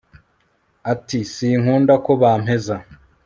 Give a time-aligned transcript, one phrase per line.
[0.93, 2.75] Ati Sinkunda ko bampeza